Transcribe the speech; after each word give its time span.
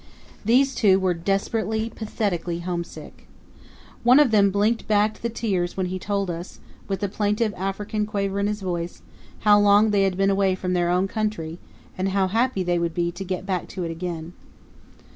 These 0.43 0.73
two 0.73 0.99
were 0.99 1.13
desperately, 1.13 1.87
pathetically 1.91 2.61
homesick. 2.61 3.27
One 4.03 4.19
of 4.19 4.31
them 4.31 4.49
blinked 4.49 4.87
back 4.87 5.19
the 5.21 5.29
tears 5.29 5.77
when 5.77 5.85
he 5.85 5.99
told 5.99 6.31
us, 6.31 6.59
with 6.87 7.01
the 7.01 7.07
plaintive 7.07 7.53
African 7.55 8.07
quaver 8.07 8.39
in 8.39 8.47
his 8.47 8.61
voice, 8.61 9.03
how 9.41 9.59
long 9.59 9.91
they 9.91 10.01
had 10.01 10.17
been 10.17 10.31
away 10.31 10.55
from 10.55 10.73
their 10.73 10.89
own 10.89 11.07
country 11.07 11.59
and 11.99 12.09
how 12.09 12.27
happy 12.29 12.63
they 12.63 12.79
would 12.79 12.95
be 12.95 13.11
to 13.11 13.23
get 13.23 13.45
back 13.45 13.67
to 13.67 13.83
it 13.83 13.91
again. 13.91 14.33